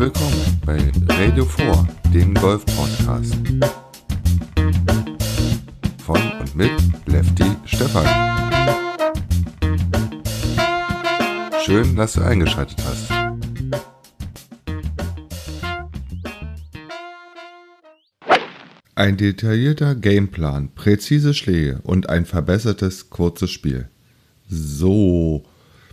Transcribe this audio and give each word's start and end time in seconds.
willkommen 0.00 0.58
bei 0.64 0.78
Radio 1.10 1.44
4, 1.44 1.86
dem 2.14 2.32
Golf-Podcast. 2.32 3.34
Von 5.98 6.16
und 6.40 6.56
mit 6.56 6.72
Lefty 7.04 7.44
Stefan. 7.66 8.06
Schön, 11.66 11.96
dass 11.96 12.14
du 12.14 12.22
eingeschaltet 12.22 12.82
hast. 12.82 13.10
Ein 18.94 19.18
detaillierter 19.18 19.94
Gameplan, 19.94 20.74
präzise 20.74 21.34
Schläge 21.34 21.80
und 21.82 22.08
ein 22.08 22.24
verbessertes 22.24 23.10
kurzes 23.10 23.50
Spiel. 23.50 23.90
So 24.48 25.44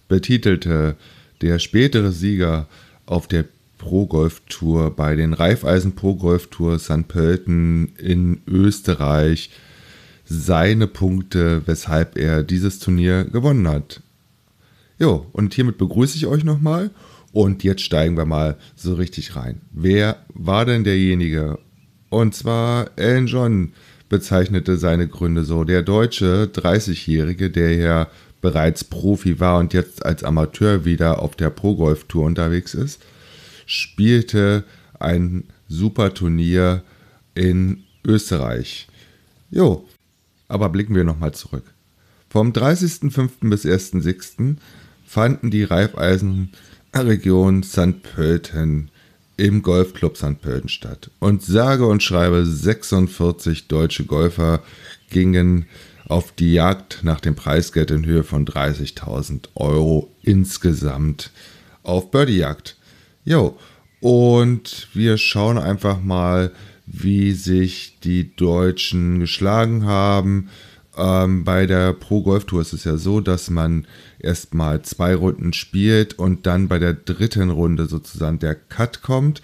betitelte 0.08 0.96
der 1.42 1.60
spätere 1.60 2.14
Sieger 2.14 2.70
auf 3.06 3.28
der 3.28 3.44
Pro 3.78 4.06
Golf 4.06 4.42
Tour 4.50 4.92
bei 4.96 5.16
den 5.16 5.34
Raiffeisen 5.34 5.96
Pro 5.96 6.16
Golf 6.16 6.48
Tour 6.48 6.80
St. 6.80 7.08
Pölten 7.08 7.94
in 7.98 8.42
Österreich 8.48 9.52
seine 10.26 10.88
Punkte, 10.88 11.62
weshalb 11.66 12.18
er 12.18 12.44
dieses 12.44 12.80
Turnier 12.80 13.24
gewonnen 13.24 13.68
hat. 13.68 14.02
Jo, 15.00 15.28
und 15.32 15.54
hiermit 15.54 15.78
begrüße 15.78 16.18
ich 16.18 16.26
euch 16.26 16.44
nochmal 16.44 16.92
und 17.32 17.64
jetzt 17.64 17.82
steigen 17.82 18.18
wir 18.18 18.26
mal 18.26 18.58
so 18.76 18.96
richtig 18.96 19.36
rein. 19.36 19.62
Wer 19.72 20.18
war 20.34 20.66
denn 20.66 20.84
derjenige? 20.84 21.60
Und 22.10 22.34
zwar 22.34 22.92
Alan 22.98 23.28
John 23.28 23.74
bezeichnete 24.10 24.78
seine 24.78 25.08
Gründe 25.08 25.44
so. 25.44 25.64
Der 25.64 25.84
deutsche 25.84 26.50
30-Jährige, 26.54 27.50
der 27.50 27.76
ja 27.76 28.08
bereits 28.42 28.84
Profi 28.84 29.40
war 29.40 29.60
und 29.60 29.74
jetzt 29.74 30.06
als 30.06 30.24
Amateur 30.24 30.86
wieder 30.86 31.22
auf 31.22 31.36
der 31.36 31.50
Pro 31.50 31.76
Golf 31.76 32.06
Tour 32.06 32.26
unterwegs 32.26 32.74
ist, 32.74 33.02
spielte 33.68 34.64
ein 35.00 35.44
super 35.68 36.16
Turnier 36.16 36.82
in 37.36 37.84
Österreich. 38.04 38.88
Jo, 39.52 39.88
aber 40.48 40.70
blicken 40.70 40.96
wir 40.96 41.04
nochmal 41.04 41.34
zurück. 41.34 41.66
Vom 42.30 42.52
30.05. 42.52 43.50
bis 43.50 43.66
1.06. 43.66 44.56
fanden 45.06 45.52
die 45.52 45.64
Reifeisen-Region 45.64 47.62
St. 47.64 48.02
Pölten 48.02 48.90
im 49.38 49.62
Golfclub 49.62 50.18
St. 50.18 50.42
Pölten 50.42 50.70
statt. 50.70 51.12
Und 51.20 51.44
sage 51.44 51.86
und 51.86 52.02
schreibe 52.02 52.46
46 52.46 53.68
deutsche 53.68 54.06
Golfer 54.06 54.64
gingen 55.10 55.68
auf 56.08 56.32
die 56.32 56.54
Jagd 56.54 57.00
nach 57.04 57.20
dem 57.20 57.36
Preisgeld 57.36 57.92
in 57.92 58.06
Höhe 58.06 58.24
von 58.24 58.46
30.000 58.46 59.50
Euro 59.56 60.10
insgesamt 60.22 61.32
auf 61.84 62.12
Birdie-Jagd. 62.12 62.77
Jo, 63.28 63.58
und 64.00 64.88
wir 64.94 65.18
schauen 65.18 65.58
einfach 65.58 66.02
mal, 66.02 66.54
wie 66.86 67.34
sich 67.34 68.00
die 68.02 68.34
Deutschen 68.34 69.20
geschlagen 69.20 69.84
haben. 69.84 70.48
Ähm, 70.96 71.44
bei 71.44 71.66
der 71.66 71.92
Pro 71.92 72.22
Golf 72.22 72.46
Tour 72.46 72.62
ist 72.62 72.72
es 72.72 72.86
ja 72.86 72.96
so, 72.96 73.20
dass 73.20 73.50
man 73.50 73.86
erstmal 74.18 74.82
zwei 74.84 75.14
Runden 75.14 75.52
spielt 75.52 76.18
und 76.18 76.46
dann 76.46 76.70
bei 76.70 76.80
der 76.80 76.94
dritten 76.94 77.50
Runde 77.50 77.88
sozusagen 77.88 78.40
der 78.40 78.56
Cut 78.56 79.02
kommt. 79.02 79.42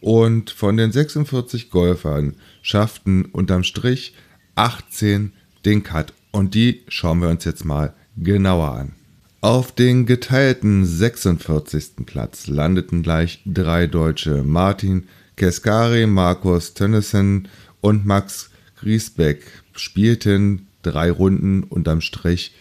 Und 0.00 0.50
von 0.50 0.76
den 0.76 0.92
46 0.92 1.70
Golfern 1.70 2.36
schafften 2.62 3.24
unterm 3.24 3.64
Strich 3.64 4.14
18 4.54 5.32
den 5.64 5.82
Cut. 5.82 6.12
Und 6.30 6.54
die 6.54 6.84
schauen 6.86 7.20
wir 7.20 7.30
uns 7.30 7.44
jetzt 7.44 7.64
mal 7.64 7.94
genauer 8.16 8.76
an. 8.76 8.97
Auf 9.40 9.70
den 9.70 10.04
geteilten 10.04 10.84
46. 10.84 12.04
Platz 12.04 12.48
landeten 12.48 13.04
gleich 13.04 13.40
drei 13.46 13.86
Deutsche. 13.86 14.42
Martin 14.42 15.04
Keskari, 15.36 16.08
Markus 16.08 16.74
Tönnissen 16.74 17.46
und 17.80 18.04
Max 18.04 18.50
Griesbeck 18.80 19.44
spielten 19.74 20.66
drei 20.82 21.12
Runden. 21.12 21.62
Unterm 21.62 22.00
Strich 22.00 22.52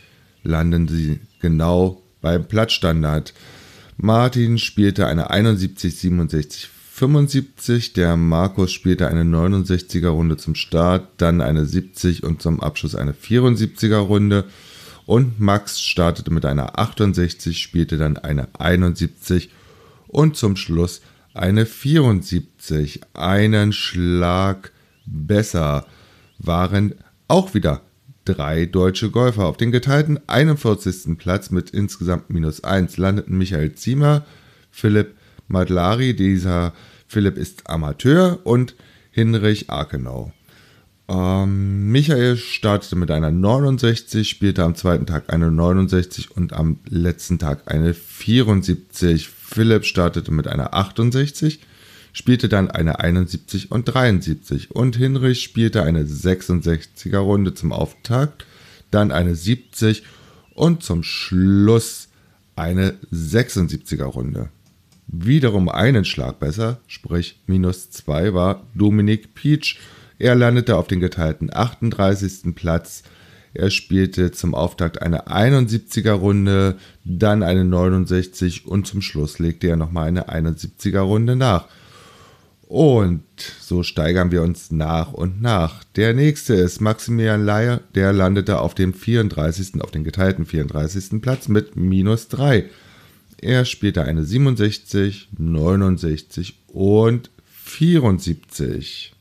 landen 0.43 0.87
sie 0.87 1.19
genau 1.41 2.03
beim 2.21 2.47
Platzstandard. 2.47 3.33
Martin 3.97 4.59
spielte 4.59 5.07
eine 5.07 5.31
71, 5.31 5.97
67, 5.97 6.69
75. 6.91 7.93
Der 7.93 8.15
Markus 8.17 8.71
spielte 8.71 9.07
eine 9.07 9.23
69er 9.23 10.09
Runde 10.09 10.37
zum 10.37 10.53
Start, 10.53 11.09
dann 11.17 11.41
eine 11.41 11.65
70 11.65 12.21
und 12.21 12.43
zum 12.43 12.59
Abschluss 12.59 12.93
eine 12.93 13.13
74er 13.13 13.97
Runde. 13.97 14.45
Und 15.07 15.39
Max 15.39 15.79
startete 15.79 16.31
mit 16.31 16.45
einer 16.45 16.77
68, 16.77 17.59
spielte 17.59 17.97
dann 17.97 18.17
eine 18.17 18.49
71 18.59 19.49
und 20.09 20.35
zum 20.35 20.57
Schluss 20.57 21.01
eine 21.33 21.65
74. 21.65 22.99
Einen 23.13 23.71
Schlag 23.71 24.73
besser 25.05 25.85
waren 26.39 26.93
auch 27.29 27.53
wieder 27.53 27.83
drei 28.25 28.65
deutsche 28.65 29.09
Golfer. 29.09 29.45
Auf 29.45 29.55
den 29.55 29.71
geteilten 29.71 30.19
41. 30.27 31.17
Platz 31.17 31.51
mit 31.51 31.69
insgesamt 31.69 32.29
minus 32.29 32.65
1 32.65 32.97
landeten 32.97 33.37
Michael 33.37 33.75
Ziemer, 33.75 34.25
Philipp 34.71 35.15
Madlari, 35.47 36.17
dieser 36.17 36.73
Philipp 37.07 37.37
ist 37.37 37.69
Amateur 37.69 38.39
und 38.43 38.75
Hinrich 39.11 39.69
Arkenau. 39.69 40.33
Ähm, 41.09 41.89
Michael 41.91 42.35
startete 42.35 42.97
mit 42.97 43.11
einer 43.11 43.31
69, 43.31 44.27
spielte 44.27 44.63
am 44.63 44.75
zweiten 44.75 45.05
Tag 45.05 45.31
eine 45.31 45.51
69 45.51 46.35
und 46.35 46.51
am 46.51 46.79
letzten 46.89 47.39
Tag 47.39 47.71
eine 47.71 47.93
74. 47.93 49.29
Philipp 49.29 49.85
startete 49.85 50.31
mit 50.31 50.47
einer 50.47 50.73
68, 50.73 51.61
spielte 52.11 52.49
dann 52.49 52.69
eine 52.69 52.99
71 52.99 53.71
und 53.71 53.85
73 53.85 54.71
und 54.71 54.97
Hinrich 54.97 55.43
spielte 55.43 55.83
eine 55.83 56.03
66er 56.03 57.19
Runde 57.19 57.53
zum 57.53 57.71
Auftakt, 57.71 58.45
dann 58.91 59.11
eine 59.11 59.35
70 59.35 60.03
und 60.55 60.83
zum 60.83 61.03
Schluss 61.03 62.09
eine 62.57 62.95
76er 63.13 64.03
Runde. 64.03 64.49
Wiederum 65.07 65.69
einen 65.69 66.03
Schlag 66.03 66.39
besser, 66.41 66.81
sprich 66.87 67.39
minus 67.47 67.91
2 67.91 68.33
war 68.33 68.65
Dominik 68.73 69.33
Peach 69.35 69.79
er 70.19 70.35
landete 70.35 70.75
auf 70.75 70.87
den 70.87 70.99
geteilten 70.99 71.53
38. 71.53 72.55
Platz. 72.55 73.03
Er 73.53 73.69
spielte 73.69 74.31
zum 74.31 74.53
Auftakt 74.53 75.01
eine 75.01 75.27
71er 75.27 76.11
Runde, 76.11 76.77
dann 77.03 77.43
eine 77.43 77.65
69 77.65 78.67
und 78.67 78.85
zum 78.85 79.01
Schluss 79.01 79.39
legte 79.39 79.67
er 79.67 79.77
nochmal 79.77 80.07
eine 80.07 80.29
71er 80.29 80.99
Runde 80.99 81.35
nach. 81.35 81.67
Und 82.67 83.23
so 83.61 83.81
steigern 83.81 84.31
wir 84.31 84.43
uns 84.43 84.71
nach 84.71 85.13
und 85.13 85.41
nach. 85.41 85.85
Der 85.95 86.13
nächste 86.13 86.53
ist 86.53 86.81
Maximilian 86.81 87.45
Leier, 87.45 87.79
der 87.95 88.11
landete 88.11 88.59
auf 88.59 88.75
dem 88.75 88.93
34., 88.93 89.81
auf 89.81 89.91
den 89.91 90.03
geteilten 90.03 90.45
34. 90.45 91.21
Platz 91.21 91.47
mit 91.47 91.77
minus 91.77 92.27
3. 92.27 92.65
Er 93.39 93.63
spielte 93.63 94.03
eine 94.03 94.23
67, 94.23 95.29
69 95.37 96.59
und 96.67 97.29
74. 97.45 99.13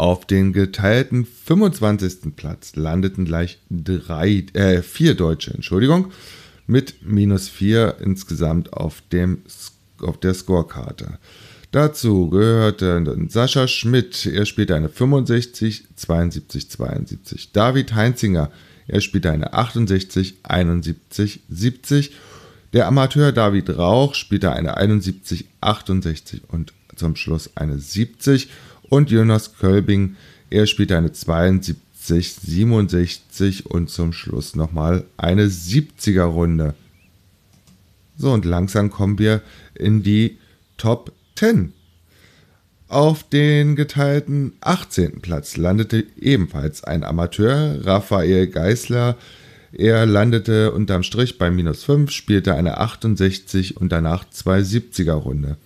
Auf 0.00 0.24
den 0.24 0.54
geteilten 0.54 1.26
25. 1.26 2.34
Platz 2.34 2.74
landeten 2.74 3.26
gleich 3.26 3.58
drei, 3.68 4.46
äh, 4.54 4.80
vier 4.80 5.14
Deutsche, 5.14 5.52
Entschuldigung, 5.52 6.10
mit 6.66 7.02
minus 7.02 7.50
vier 7.50 7.96
insgesamt 8.00 8.72
auf, 8.72 9.02
dem, 9.12 9.42
auf 10.00 10.18
der 10.18 10.32
Scorekarte. 10.32 11.18
Dazu 11.70 12.30
gehörte 12.30 13.14
Sascha 13.28 13.68
Schmidt, 13.68 14.24
er 14.24 14.46
spielte 14.46 14.74
eine 14.74 14.88
65, 14.88 15.84
72, 15.96 16.70
72. 16.70 17.52
David 17.52 17.94
Heinzinger, 17.94 18.50
er 18.88 19.02
spielte 19.02 19.30
eine 19.30 19.52
68, 19.52 20.36
71, 20.44 21.40
70. 21.50 22.12
Der 22.72 22.86
Amateur 22.86 23.32
David 23.32 23.76
Rauch 23.76 24.14
spielte 24.14 24.52
eine 24.52 24.78
71, 24.78 25.44
68 25.60 26.40
und 26.48 26.72
zum 26.96 27.16
Schluss 27.16 27.50
eine 27.54 27.78
70 27.78 28.48
und 28.90 29.10
Jonas 29.10 29.56
Kölbing, 29.56 30.16
er 30.50 30.66
spielte 30.66 30.98
eine 30.98 31.12
72, 31.12 32.34
67 32.34 33.66
und 33.66 33.88
zum 33.88 34.12
Schluss 34.12 34.54
nochmal 34.54 35.04
eine 35.16 35.46
70er 35.46 36.24
Runde. 36.24 36.74
So, 38.18 38.32
und 38.32 38.44
langsam 38.44 38.90
kommen 38.90 39.18
wir 39.18 39.40
in 39.74 40.02
die 40.02 40.36
Top 40.76 41.12
10. 41.36 41.72
Auf 42.88 43.22
den 43.22 43.76
geteilten 43.76 44.54
18. 44.60 45.20
Platz 45.22 45.56
landete 45.56 46.04
ebenfalls 46.20 46.82
ein 46.82 47.04
Amateur, 47.04 47.78
Raphael 47.86 48.48
Geisler. 48.48 49.16
Er 49.72 50.04
landete 50.04 50.72
unterm 50.72 51.04
Strich 51.04 51.38
bei 51.38 51.50
minus 51.50 51.84
5, 51.84 52.10
spielte 52.10 52.54
eine 52.56 52.78
68 52.78 53.76
und 53.76 53.92
danach 53.92 54.28
zwei 54.30 54.58
70er 54.58 55.12
Runde. 55.12 55.56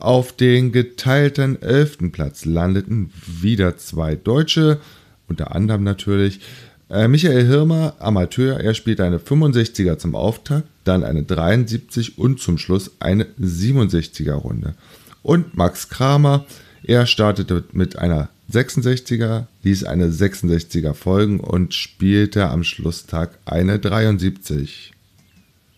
Auf 0.00 0.32
den 0.32 0.72
geteilten 0.72 1.60
elften 1.60 2.10
Platz 2.10 2.46
landeten 2.46 3.12
wieder 3.26 3.76
zwei 3.76 4.16
Deutsche, 4.16 4.80
unter 5.28 5.54
anderem 5.54 5.84
natürlich 5.84 6.40
Äh, 6.88 7.06
Michael 7.06 7.46
Hirmer, 7.46 7.94
Amateur, 8.00 8.58
er 8.58 8.74
spielt 8.74 9.00
eine 9.00 9.18
65er 9.18 9.96
zum 9.98 10.16
Auftakt, 10.16 10.66
dann 10.82 11.04
eine 11.04 11.22
73 11.22 12.18
und 12.18 12.40
zum 12.40 12.58
Schluss 12.58 12.90
eine 12.98 13.26
67er 13.40 14.32
Runde. 14.32 14.74
Und 15.22 15.56
Max 15.56 15.88
Kramer, 15.88 16.46
er 16.82 17.06
startete 17.06 17.62
mit 17.70 17.96
einer 17.96 18.28
66er, 18.50 19.44
ließ 19.62 19.84
eine 19.84 20.08
66er 20.08 20.92
folgen 20.92 21.38
und 21.38 21.74
spielte 21.74 22.48
am 22.48 22.64
Schlusstag 22.64 23.38
eine 23.44 23.78
73. 23.78 24.92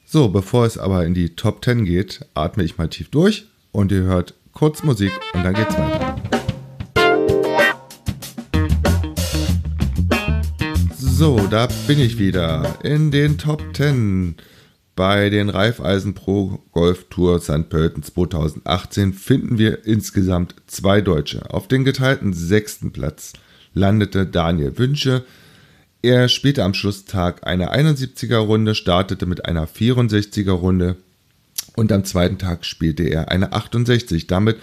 So, 0.07 0.29
bevor 0.31 0.65
es 0.65 0.79
aber 0.79 1.05
in 1.05 1.13
die 1.13 1.37
Top 1.37 1.63
10 1.63 1.85
geht, 1.85 2.25
atme 2.33 2.65
ich 2.65 2.79
mal 2.79 2.89
tief 2.89 3.11
durch 3.11 3.49
und 3.73 3.91
ihr 3.91 4.03
hört 4.03 4.35
kurz 4.53 4.83
Musik 4.83 5.13
und 5.35 5.43
dann 5.43 5.55
geht's 5.55 5.77
weiter. 5.77 6.17
So, 10.99 11.39
da 11.51 11.69
bin 11.87 11.99
ich 11.99 12.19
wieder 12.19 12.79
in 12.83 13.11
den 13.11 13.39
Top 13.39 13.63
10. 13.75 14.37
Bei 14.95 15.31
den 15.31 15.49
Raiffeisen 15.49 16.15
Pro 16.15 16.59
Golf 16.73 17.07
Tour 17.09 17.41
St. 17.41 17.71
Pölten 17.71 18.03
2018 18.03 19.15
finden 19.15 19.57
wir 19.57 19.87
insgesamt 19.87 20.55
zwei 20.67 21.01
Deutsche. 21.01 21.49
Auf 21.51 21.67
den 21.67 21.85
geteilten 21.85 22.35
sechsten 22.35 22.93
Platz 22.93 23.33
landete 23.73 24.27
Daniel 24.27 24.77
Wünsche. 24.77 25.25
Er 26.03 26.29
spielte 26.29 26.65
am 26.65 26.75
Schlusstag 26.75 27.47
eine 27.47 27.73
71er 27.73 28.39
Runde, 28.39 28.75
startete 28.75 29.25
mit 29.25 29.47
einer 29.47 29.67
64er 29.67 30.51
Runde 30.51 30.97
und 31.77 31.93
am 31.93 32.05
zweiten 32.05 32.39
Tag 32.39 32.65
spielte 32.65 33.05
er 33.05 33.31
eine 33.31 33.53
68. 33.53 34.27
Damit 34.27 34.59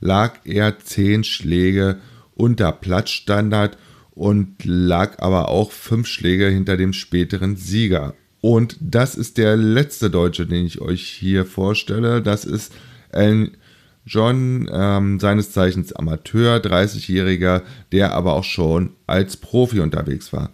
lag 0.00 0.34
er 0.44 0.78
10 0.78 1.24
Schläge 1.24 1.98
unter 2.34 2.72
Platzstandard 2.72 3.76
und 4.12 4.64
lag 4.64 5.20
aber 5.22 5.48
auch 5.48 5.72
5 5.72 6.06
Schläge 6.06 6.48
hinter 6.48 6.76
dem 6.76 6.92
späteren 6.92 7.56
Sieger. 7.56 8.14
Und 8.40 8.76
das 8.80 9.14
ist 9.14 9.38
der 9.38 9.56
letzte 9.56 10.10
Deutsche, 10.10 10.46
den 10.46 10.64
ich 10.64 10.80
euch 10.80 11.02
hier 11.02 11.44
vorstelle. 11.44 12.22
Das 12.22 12.44
ist 12.44 12.72
Alan 13.12 13.50
John, 14.06 14.68
ähm, 14.72 15.20
seines 15.20 15.52
Zeichens 15.52 15.92
Amateur, 15.92 16.56
30-Jähriger, 16.56 17.62
der 17.92 18.14
aber 18.14 18.32
auch 18.32 18.44
schon 18.44 18.94
als 19.06 19.36
Profi 19.36 19.80
unterwegs 19.80 20.32
war. 20.32 20.50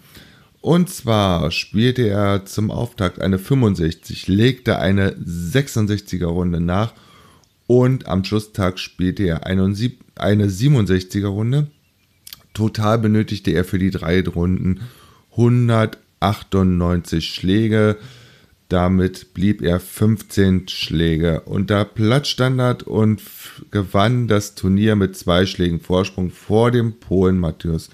Und 0.66 0.90
zwar 0.90 1.52
spielte 1.52 2.08
er 2.08 2.44
zum 2.44 2.72
Auftakt 2.72 3.20
eine 3.20 3.38
65, 3.38 4.26
legte 4.26 4.80
eine 4.80 5.12
66er 5.12 6.26
Runde 6.26 6.58
nach 6.58 6.92
und 7.68 8.08
am 8.08 8.24
Schlusstag 8.24 8.80
spielte 8.80 9.22
er 9.22 9.46
eine 9.46 9.68
67er 9.68 11.28
Runde. 11.28 11.68
Total 12.52 12.98
benötigte 12.98 13.52
er 13.52 13.62
für 13.62 13.78
die 13.78 13.92
drei 13.92 14.20
Runden 14.22 14.80
100 15.30 15.98
98 16.18 17.32
Schläge. 17.32 17.96
Damit 18.68 19.34
blieb 19.34 19.62
er 19.62 19.78
15 19.78 20.66
Schläge 20.66 21.42
unter 21.42 21.84
Platzstandard 21.84 22.82
und 22.82 23.22
gewann 23.70 24.26
das 24.26 24.56
Turnier 24.56 24.96
mit 24.96 25.16
zwei 25.16 25.46
Schlägen 25.46 25.78
Vorsprung 25.78 26.32
vor 26.32 26.72
dem 26.72 26.98
Polen 26.98 27.38
Matthäus 27.38 27.88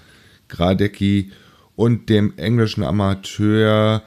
Gradecki 0.47 1.29
und 1.75 2.09
dem 2.09 2.33
englischen 2.37 2.83
Amateur 2.83 4.03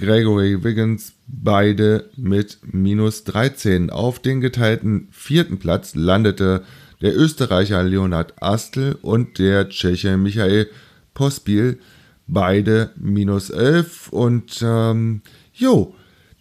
Gregory 0.00 0.62
Wiggins, 0.64 1.12
beide 1.26 2.10
mit 2.16 2.58
minus 2.62 3.24
13. 3.24 3.90
Auf 3.90 4.18
den 4.18 4.40
geteilten 4.40 5.08
vierten 5.10 5.58
Platz 5.58 5.94
landete 5.94 6.64
der 7.00 7.16
Österreicher 7.16 7.82
Leonhard 7.82 8.34
Astel 8.42 8.98
und 9.02 9.38
der 9.38 9.68
Tscheche 9.68 10.16
Michael 10.16 10.68
Pospil 11.14 11.78
beide 12.26 12.90
minus 12.96 13.50
11 13.50 14.08
und 14.08 14.60
ähm, 14.62 15.22
jo, 15.54 15.94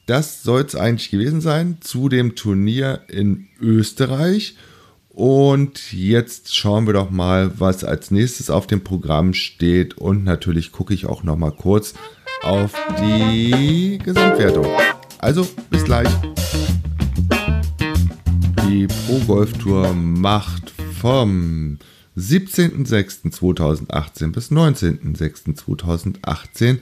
das 0.05 0.43
soll 0.43 0.61
es 0.61 0.75
eigentlich 0.75 1.09
gewesen 1.09 1.41
sein 1.41 1.77
zu 1.81 2.09
dem 2.09 2.35
Turnier 2.35 3.01
in 3.07 3.47
Österreich. 3.59 4.55
Und 5.15 5.91
jetzt 5.93 6.53
schauen 6.53 6.85
wir 6.87 6.93
doch 6.93 7.09
mal, 7.09 7.57
was 7.57 7.85
als 7.85 8.11
nächstes 8.11 8.49
auf 8.49 8.67
dem 8.67 8.83
Programm 8.83 9.33
steht. 9.33 9.97
Und 9.97 10.25
natürlich 10.25 10.73
gucke 10.73 10.93
ich 10.93 11.05
auch 11.05 11.23
noch 11.23 11.37
mal 11.37 11.53
kurz 11.53 11.93
auf 12.43 12.73
die 12.99 13.97
Gesamtwertung. 14.03 14.67
Also 15.19 15.47
bis 15.69 15.85
gleich. 15.85 16.09
Die 18.67 18.87
Pro 18.87 19.19
Golf 19.25 19.53
Tour 19.53 19.93
macht 19.93 20.73
vom 20.99 21.77
17.06.2018 22.17 24.33
bis 24.33 24.51
19.06.2018 24.51 26.79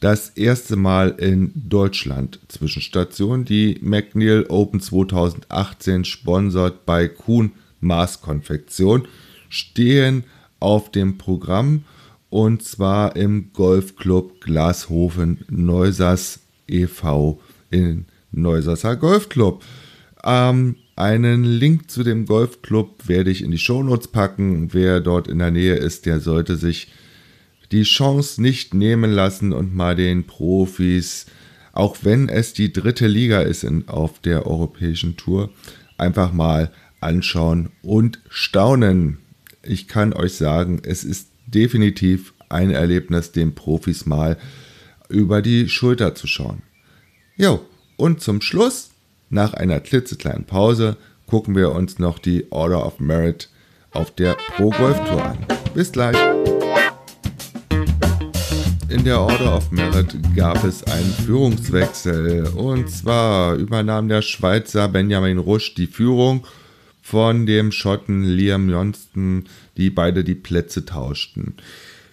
das 0.00 0.30
erste 0.30 0.76
Mal 0.76 1.10
in 1.18 1.52
Deutschland 1.54 2.40
Zwischenstation. 2.48 3.44
Die 3.44 3.78
McNeil 3.82 4.46
Open 4.48 4.80
2018, 4.80 6.06
sponsert 6.06 6.86
bei 6.86 7.08
Kuhn 7.08 7.52
Maßkonfektion, 7.86 9.08
stehen 9.48 10.24
auf 10.60 10.90
dem 10.90 11.18
Programm 11.18 11.84
und 12.30 12.62
zwar 12.62 13.16
im 13.16 13.52
Golfclub 13.52 14.40
Glashofen 14.40 15.44
Neusas 15.48 16.40
e.V. 16.68 17.40
in 17.70 18.06
Neusasser 18.32 18.96
Golfclub. 18.96 19.62
Ähm, 20.24 20.76
einen 20.96 21.44
Link 21.44 21.90
zu 21.90 22.02
dem 22.02 22.26
Golfclub 22.26 23.06
werde 23.06 23.30
ich 23.30 23.42
in 23.42 23.50
die 23.50 23.58
Shownotes 23.58 24.08
packen. 24.08 24.72
Wer 24.72 25.00
dort 25.00 25.28
in 25.28 25.38
der 25.38 25.50
Nähe 25.50 25.76
ist, 25.76 26.06
der 26.06 26.20
sollte 26.20 26.56
sich 26.56 26.88
die 27.72 27.82
Chance 27.82 28.40
nicht 28.40 28.74
nehmen 28.74 29.10
lassen 29.10 29.52
und 29.52 29.74
mal 29.74 29.96
den 29.96 30.24
Profis, 30.24 31.26
auch 31.72 31.96
wenn 32.02 32.28
es 32.28 32.52
die 32.54 32.72
dritte 32.72 33.06
Liga 33.06 33.40
ist 33.40 33.64
in, 33.64 33.88
auf 33.88 34.20
der 34.20 34.46
europäischen 34.46 35.16
Tour, 35.16 35.50
einfach 35.98 36.32
mal 36.32 36.72
anschauen 37.00 37.70
und 37.82 38.20
staunen. 38.28 39.18
Ich 39.62 39.88
kann 39.88 40.12
euch 40.12 40.34
sagen, 40.34 40.80
es 40.84 41.04
ist 41.04 41.28
definitiv 41.46 42.34
ein 42.48 42.70
Erlebnis, 42.70 43.32
den 43.32 43.54
Profis 43.54 44.06
mal 44.06 44.36
über 45.08 45.42
die 45.42 45.68
Schulter 45.68 46.14
zu 46.14 46.26
schauen. 46.26 46.62
Jo, 47.36 47.64
und 47.96 48.20
zum 48.20 48.40
Schluss 48.40 48.90
nach 49.30 49.54
einer 49.54 49.80
klitzekleinen 49.80 50.44
Pause 50.44 50.96
gucken 51.26 51.56
wir 51.56 51.72
uns 51.72 51.98
noch 51.98 52.18
die 52.18 52.50
Order 52.50 52.86
of 52.86 53.00
Merit 53.00 53.50
auf 53.92 54.14
der 54.14 54.34
Pro 54.34 54.70
Golf 54.70 54.98
Tour 55.08 55.24
an. 55.24 55.38
Bis 55.74 55.92
gleich! 55.92 56.16
In 58.88 59.04
der 59.04 59.20
Order 59.20 59.56
of 59.56 59.70
Merit 59.72 60.16
gab 60.34 60.62
es 60.64 60.84
einen 60.84 61.12
Führungswechsel 61.24 62.46
und 62.56 62.88
zwar 62.88 63.54
übernahm 63.54 64.08
der 64.08 64.22
Schweizer 64.22 64.88
Benjamin 64.88 65.38
Rusch 65.38 65.74
die 65.74 65.88
Führung 65.88 66.46
von 67.06 67.46
dem 67.46 67.70
Schotten 67.70 68.24
Liam 68.24 68.68
Johnston, 68.68 69.44
die 69.76 69.90
beide 69.90 70.24
die 70.24 70.34
Plätze 70.34 70.84
tauschten. 70.84 71.54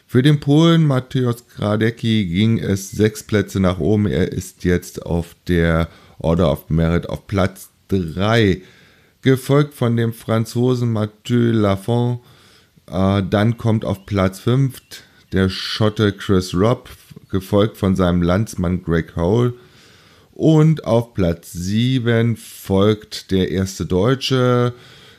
Für 0.05 0.21
den 0.21 0.39
Polen 0.39 0.85
Mateusz 0.85 1.47
Gradecki 1.47 2.27
ging 2.27 2.59
es 2.59 2.91
sechs 2.91 3.23
Plätze 3.23 3.59
nach 3.59 3.79
oben. 3.79 4.05
Er 4.05 4.31
ist 4.31 4.63
jetzt 4.63 5.03
auf 5.03 5.35
der 5.47 5.89
Order 6.19 6.51
of 6.51 6.69
Merit 6.69 7.09
auf 7.09 7.25
Platz 7.25 7.71
3, 7.87 8.61
gefolgt 9.23 9.73
von 9.73 9.97
dem 9.97 10.13
Franzosen 10.13 10.93
Mathieu 10.93 11.51
Lafont. 11.51 12.19
Äh, 12.85 13.23
dann 13.27 13.57
kommt 13.57 13.85
auf 13.85 14.05
Platz 14.05 14.41
5 14.41 14.79
der 15.31 15.49
Schotte 15.49 16.11
Chris 16.11 16.53
Robb, 16.53 16.87
gefolgt 17.31 17.77
von 17.77 17.95
seinem 17.95 18.21
Landsmann 18.21 18.83
Greg 18.83 19.15
Hole. 19.15 19.55
Und 20.43 20.83
auf 20.83 21.13
Platz 21.13 21.53
7 21.53 22.35
folgt 22.35 23.31
der 23.31 23.49
erste 23.49 23.85
Deutsche. 23.85 24.73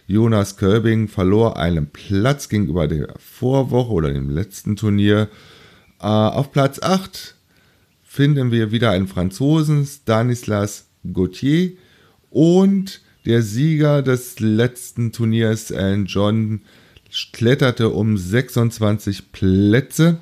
Jonas 0.06 0.58
Körbing 0.58 1.08
verlor 1.08 1.56
einen 1.56 1.86
Platz 1.86 2.50
gegenüber 2.50 2.88
der 2.88 3.14
Vorwoche 3.18 3.90
oder 3.90 4.12
dem 4.12 4.28
letzten 4.28 4.76
Turnier. 4.76 5.30
Äh, 5.98 6.04
auf 6.04 6.52
Platz 6.52 6.78
8 6.82 7.36
finden 8.02 8.50
wir 8.50 8.70
wieder 8.70 8.90
einen 8.90 9.08
Franzosen, 9.08 9.86
Stanislas 9.86 10.88
Gauthier. 11.10 11.70
Und 12.28 13.00
der 13.24 13.40
Sieger 13.40 14.02
des 14.02 14.40
letzten 14.40 15.10
Turniers, 15.10 15.72
Alan 15.72 16.04
John, 16.04 16.60
kletterte 17.32 17.88
um 17.88 18.18
26 18.18 19.32
Plätze, 19.32 20.18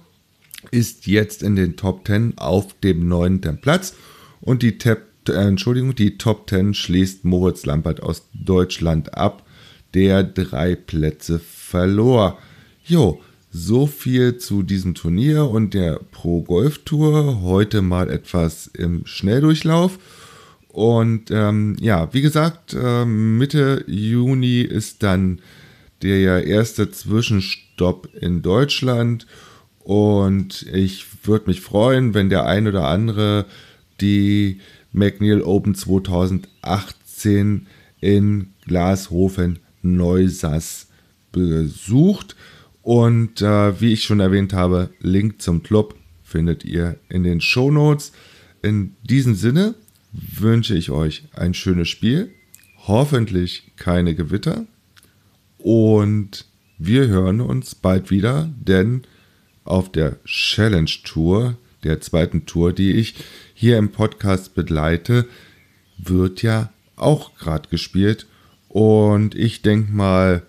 ist 0.71 1.09
jetzt 1.09 1.43
in 1.43 1.57
den 1.57 1.75
Top 1.75 2.07
10 2.07 2.39
auf 2.39 2.79
dem 2.85 3.09
9. 3.09 3.59
Platz. 3.61 3.95
Und 4.43 4.63
die, 4.63 4.77
Tap, 4.77 5.01
äh, 5.29 5.33
Entschuldigung, 5.33 5.95
die 5.95 6.19
Top 6.19 6.51
10 6.51 6.75
schließt 6.75 7.25
Moritz 7.25 7.65
Lampert 7.65 8.03
aus 8.03 8.29
Deutschland 8.35 9.15
ab, 9.15 9.47
der 9.95 10.25
drei 10.25 10.75
Plätze 10.75 11.39
verlor. 11.39 12.39
Jo, 12.85 13.21
so 13.51 13.87
viel 13.87 14.39
zu 14.39 14.63
diesem 14.63 14.95
Turnier 14.95 15.49
und 15.49 15.75
der 15.75 16.01
Pro 16.11 16.43
Golf 16.43 16.85
Tour. 16.85 17.43
Heute 17.43 17.83
mal 17.83 18.11
etwas 18.11 18.67
im 18.67 19.07
Schnelldurchlauf. 19.07 19.99
Und 20.69 21.31
ähm, 21.31 21.77
ja, 21.79 22.13
wie 22.13 22.23
gesagt, 22.23 22.75
äh, 22.75 23.05
Mitte 23.05 23.85
Juni 23.87 24.63
ist 24.63 25.03
dann 25.03 25.41
der 26.01 26.47
erste 26.47 26.91
Zwischenstopp 26.91 28.09
in 28.21 28.43
Deutschland. 28.43 29.27
Und 29.81 30.63
ich 30.73 31.07
würde 31.25 31.49
mich 31.49 31.61
freuen, 31.61 32.15
wenn 32.15 32.31
der 32.31 32.47
ein 32.47 32.67
oder 32.67 32.89
andere 32.89 33.45
die 34.03 34.61
McNeil 34.93 35.41
Open 35.43 35.75
2018 35.75 37.67
in 38.01 38.53
Glashofen 38.67 39.61
Neusass 39.81 40.89
besucht. 41.31 42.37
Und 42.83 43.41
äh, 43.41 43.81
wie 43.81 43.93
ich 43.93 44.03
schon 44.03 44.21
erwähnt 44.21 44.53
habe, 44.53 44.91
Link 45.01 45.41
zum 45.41 45.63
Club 45.63 45.95
findet 46.23 46.65
ihr 46.65 46.99
in 47.09 47.23
den 47.23 47.41
Show 47.41 47.71
Notes. 47.71 48.13
In 48.63 48.97
diesem 49.03 49.35
Sinne 49.35 49.75
wünsche 50.13 50.75
ich 50.75 50.91
euch 50.91 51.25
ein 51.33 51.55
schönes 51.55 51.89
Spiel, 51.89 52.33
hoffentlich 52.87 53.73
keine 53.77 54.15
Gewitter 54.15 54.67
und 55.59 56.47
wir 56.79 57.07
hören 57.07 57.41
uns 57.41 57.75
bald 57.77 58.11
wieder, 58.11 58.51
denn 58.59 59.03
auf 59.65 59.93
der 59.93 60.23
Challenge 60.25 60.91
Tour, 61.05 61.57
der 61.85 62.01
zweiten 62.01 62.47
Tour, 62.47 62.73
die 62.73 62.93
ich 62.93 63.15
hier 63.55 63.79
im 63.79 63.91
Podcast 63.91 64.55
begleite, 64.55 65.27
wird 65.99 66.43
ja 66.43 66.71
auch 66.97 67.35
gerade 67.37 67.69
gespielt 67.69 68.27
und 68.69 69.35
ich 69.35 69.63
denke 69.63 69.93
mal, 69.93 70.43